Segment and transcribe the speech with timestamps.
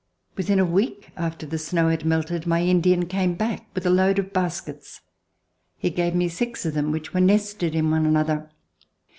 [0.35, 4.17] Within a week after the snow had melted, my Indian came back with a load
[4.17, 5.01] of baskets,
[5.83, 8.49] lie gave me six of them which were nested in one another.